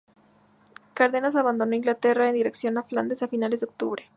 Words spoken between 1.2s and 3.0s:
abandonó Inglaterra en dirección a